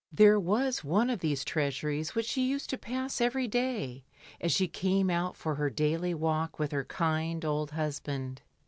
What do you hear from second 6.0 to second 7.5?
walk with her kind